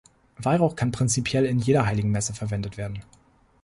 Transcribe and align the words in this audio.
Weihrauch 0.39 0.75
kann 0.75 0.91
prinzipiell 0.91 1.45
in 1.45 1.59
jeder 1.59 1.85
Heiligen 1.85 2.09
Messe 2.09 2.33
verwendet 2.33 2.75
werden. 2.75 3.03